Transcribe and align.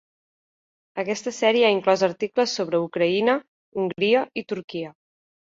Aquesta 1.03 1.33
sèrie 1.39 1.67
ha 1.67 1.75
inclòs 1.75 2.03
articles 2.09 2.55
sobre 2.61 2.81
Ucraïna, 2.89 3.39
Hongria 3.83 4.27
i 4.43 4.49
Turquia. 4.55 4.95